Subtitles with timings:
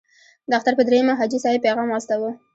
[0.49, 2.31] د اختر په دریمه حاجي صاحب پیغام واستاوه.